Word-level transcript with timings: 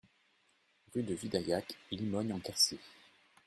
Rue 0.95 1.03
de 1.03 1.13
Vidaillac, 1.13 1.75
Limogne-en-Quercy 1.91 2.79